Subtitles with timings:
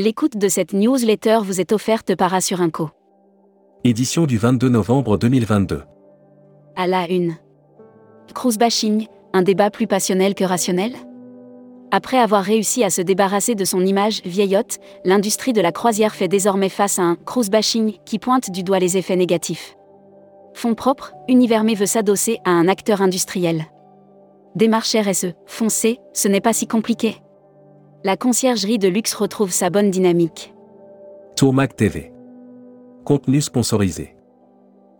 [0.00, 2.90] L'écoute de cette newsletter vous est offerte par Assurinco.
[3.82, 5.82] Édition du 22 novembre 2022.
[6.76, 7.34] À la une.
[8.32, 10.92] Cruise bashing, un débat plus passionnel que rationnel?
[11.90, 16.28] Après avoir réussi à se débarrasser de son image vieillotte, l'industrie de la croisière fait
[16.28, 19.74] désormais face à un cruise bashing qui pointe du doigt les effets négatifs.
[20.54, 23.64] Fonds propres, Univermé veut s'adosser à un acteur industriel.
[24.54, 27.16] Démarche RSE, foncez, ce n'est pas si compliqué.
[28.04, 30.54] La conciergerie de luxe retrouve sa bonne dynamique.
[31.34, 32.12] Tourmac TV.
[33.04, 34.14] Contenu sponsorisé.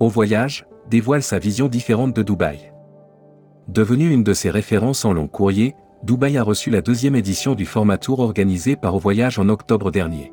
[0.00, 2.72] Au voyage, dévoile sa vision différente de Dubaï.
[3.68, 7.64] Devenue une de ses références en long courrier, Dubaï a reçu la deuxième édition du
[7.64, 10.32] format tour organisé par Au Voyage en octobre dernier.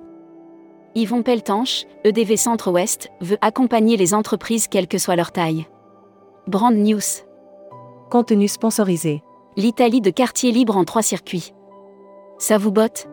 [0.96, 5.68] Yvon Peltanche, EDV Centre-Ouest, veut accompagner les entreprises quelle que soit leur taille.
[6.48, 7.22] Brand News.
[8.10, 9.22] Contenu sponsorisé.
[9.58, 11.53] L'Italie de quartier libre en trois circuits.
[12.38, 13.08] Ça vous botte?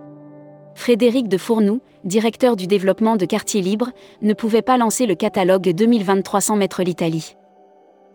[0.75, 3.91] Frédéric de Fournoux, directeur du développement de Quartier Libre,
[4.23, 7.37] ne pouvait pas lancer le catalogue 2023 sans mettre l'Italie.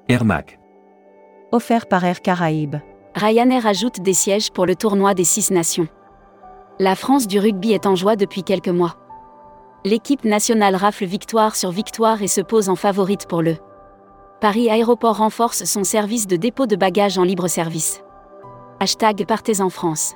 [0.07, 0.59] Air Mac.
[1.51, 2.75] Offert par Air Caraïbes.
[3.15, 5.87] Ryanair ajoute des sièges pour le tournoi des six nations.
[6.79, 8.95] La France du rugby est en joie depuis quelques mois.
[9.85, 13.55] L'équipe nationale rafle victoire sur victoire et se pose en favorite pour le.
[14.41, 18.01] Paris Aéroport renforce son service de dépôt de bagages en libre service.
[18.79, 20.15] Hashtag Partez en France.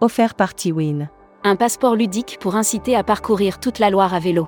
[0.00, 1.08] Offert par Tiwin.
[1.42, 4.46] Un passeport ludique pour inciter à parcourir toute la Loire à vélo.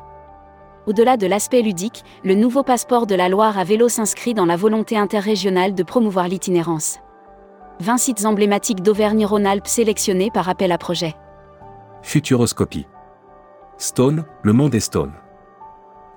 [0.87, 4.55] Au-delà de l'aspect ludique, le nouveau passeport de la Loire à vélo s'inscrit dans la
[4.55, 7.01] volonté interrégionale de promouvoir l'itinérance.
[7.81, 11.17] 20 sites emblématiques d'Auvergne-Rhône-Alpes sélectionnés par appel à projet.
[12.03, 12.87] Futuroscopie.
[13.77, 15.15] Stone, le monde est Stone.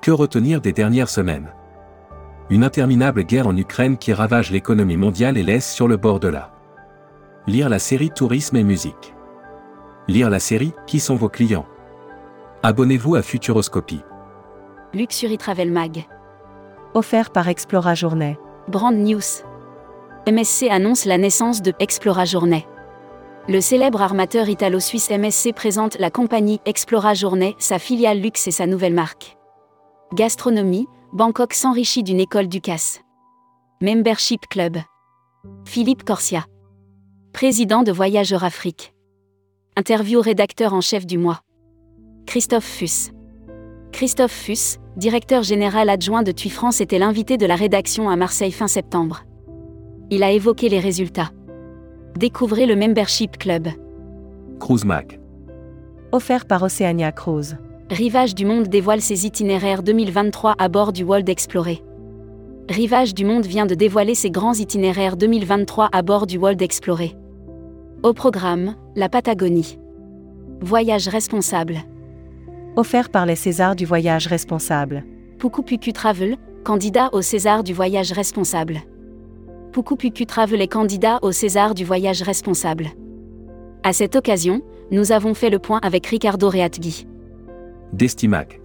[0.03, 1.51] Que retenir des dernières semaines?
[2.51, 6.27] Une interminable guerre en Ukraine qui ravage l'économie mondiale et laisse sur le bord de
[6.27, 6.51] la.
[7.47, 9.12] Lire la série Tourisme et musique.
[10.09, 11.65] Lire la série Qui sont vos clients?
[12.61, 14.01] Abonnez-vous à Futuroscopie.
[14.93, 16.05] Luxury Travel Mag.
[16.93, 18.37] Offert par Explora Journée.
[18.67, 19.21] Brand News.
[20.27, 22.67] MSC annonce la naissance de Explora Journée.
[23.47, 28.67] Le célèbre armateur italo-suisse MSC présente la compagnie Explora Journée, sa filiale luxe et sa
[28.67, 29.37] nouvelle marque.
[30.13, 32.99] Gastronomie, Bangkok s'enrichit d'une école du CAS.
[33.81, 34.77] Membership Club.
[35.65, 36.45] Philippe Corsia.
[37.31, 38.92] Président de Voyageurs Afrique.
[39.75, 41.39] Interview rédacteur en chef du mois.
[42.27, 43.09] Christophe Fuss.
[43.91, 48.51] Christophe Fuss, directeur général adjoint de TUI France, était l'invité de la rédaction à Marseille
[48.51, 49.23] fin septembre.
[50.11, 51.31] Il a évoqué les résultats.
[52.15, 53.67] Découvrez le Membership Club.
[54.59, 55.19] Cruise Mac.
[56.11, 57.57] Offert par Oceania Cruise.
[57.89, 61.81] Rivage du Monde dévoile ses itinéraires 2023 à bord du World Explorer.
[62.69, 67.15] Rivage du Monde vient de dévoiler ses grands itinéraires 2023 à bord du World Explorer.
[68.03, 69.79] Au programme, la Patagonie.
[70.61, 71.77] Voyage responsable.
[72.75, 75.03] Offert par les Césars du voyage responsable.
[75.39, 78.81] Puku Travel, candidat au César du voyage responsable.
[79.71, 82.89] Puku Travel est candidat au César du voyage responsable.
[83.83, 84.61] À cette occasion,
[84.91, 87.07] nous avons fait le point avec Ricardo Reatgui.
[87.93, 88.61] Destimac.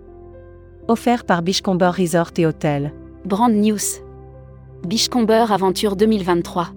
[0.88, 2.92] Offert par Bichcomber Resort et Hotel.
[3.24, 4.02] Brand News.
[4.86, 6.68] Bichcomber Aventure 2023.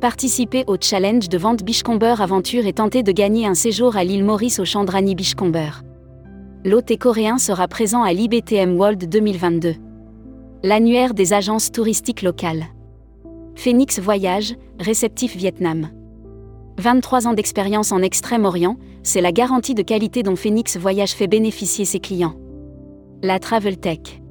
[0.00, 4.24] Participez au challenge de vente Bichcomber Aventure et tentez de gagner un séjour à l'île
[4.24, 5.82] Maurice au Chandrani Bichcomber.
[6.64, 9.74] L'hôte coréen sera présent à l'IBTM World 2022.
[10.62, 12.64] L'annuaire des agences touristiques locales.
[13.56, 15.88] Phoenix Voyage, réceptif Vietnam.
[16.78, 21.84] 23 ans d'expérience en Extrême-Orient, c'est la garantie de qualité dont Phoenix Voyage fait bénéficier
[21.84, 22.36] ses clients.
[23.22, 24.22] La Travel Tech.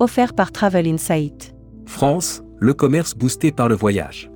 [0.00, 1.54] Offert par Travel Insight.
[1.86, 4.28] France, le commerce boosté par le voyage.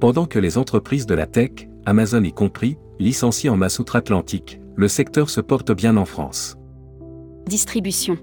[0.00, 4.88] Pendant que les entreprises de la tech, Amazon y compris, licencient en masse outre-Atlantique, le
[4.88, 6.58] secteur se porte bien en France.
[7.46, 8.18] Distribution.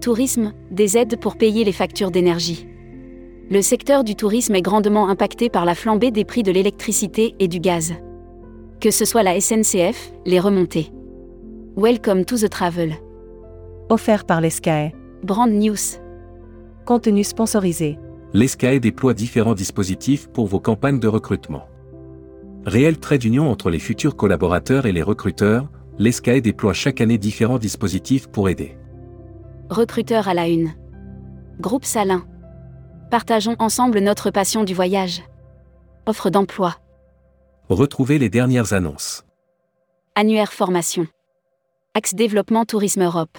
[0.00, 2.66] Tourisme, des aides pour payer les factures d'énergie.
[3.50, 7.48] Le secteur du tourisme est grandement impacté par la flambée des prix de l'électricité et
[7.48, 7.92] du gaz.
[8.80, 10.90] Que ce soit la SNCF, les remontées.
[11.76, 12.94] Welcome to the travel.
[13.90, 14.92] Offert par l'ESCAE.
[15.22, 16.00] Brand News.
[16.86, 17.98] Contenu sponsorisé.
[18.34, 21.66] L'ESCAE déploie différents dispositifs pour vos campagnes de recrutement.
[22.66, 27.58] Réel trait d'union entre les futurs collaborateurs et les recruteurs, l'ESCAE déploie chaque année différents
[27.58, 28.76] dispositifs pour aider.
[29.70, 30.72] Recruteur à la une.
[31.58, 32.26] Groupe Salin.
[33.10, 35.22] Partageons ensemble notre passion du voyage.
[36.04, 36.76] Offre d'emploi.
[37.70, 39.24] Retrouvez les dernières annonces.
[40.14, 41.06] Annuaire formation.
[41.94, 43.38] Axe développement Tourisme Europe.